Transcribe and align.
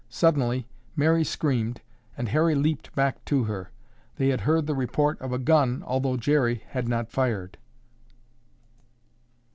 Suddenly 0.09 0.65
Mary 0.95 1.23
screamed 1.23 1.81
and 2.17 2.29
Harry 2.29 2.55
leaped 2.55 2.91
back 2.95 3.23
to 3.25 3.43
her. 3.43 3.69
They 4.15 4.29
had 4.29 4.41
heard 4.41 4.65
the 4.65 4.73
report 4.73 5.21
of 5.21 5.31
a 5.31 5.37
gun 5.37 5.83
although 5.85 6.17
Jerry 6.17 6.63
had 6.69 6.87
not 6.87 7.11
fired. 7.11 7.59